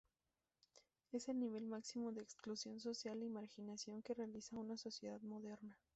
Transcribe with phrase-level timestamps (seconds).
[1.11, 5.77] Es el nivel máximo de exclusión social y marginación que realiza una sociedad moderna.